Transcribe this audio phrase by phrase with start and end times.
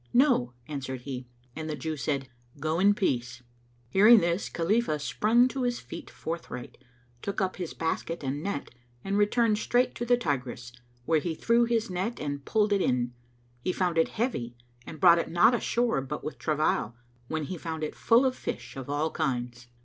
[0.15, 2.27] "No," answered he, and the Jew said,
[2.59, 3.43] "Go in peace!"
[3.91, 6.79] Hearing this Khalifah sprung to his feet forthright;
[7.21, 8.71] took up his basket and net
[9.03, 10.71] and returned straight to the Tigris,
[11.05, 13.13] where he threw his net and pulled it in.
[13.61, 14.55] He found it heavy
[14.87, 16.95] and brought it not ashore but with travail,
[17.27, 19.67] when he found it full of fish of all kinds.